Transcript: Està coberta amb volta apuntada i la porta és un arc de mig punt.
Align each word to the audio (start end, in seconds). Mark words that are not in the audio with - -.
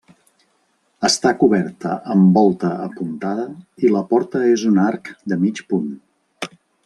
Està 1.09 1.33
coberta 1.43 1.91
amb 2.13 2.39
volta 2.39 2.71
apuntada 2.87 3.45
i 3.85 3.93
la 3.97 4.03
porta 4.15 4.43
és 4.55 4.65
un 4.73 4.83
arc 4.87 5.13
de 5.33 5.41
mig 5.45 5.65
punt. 5.73 5.93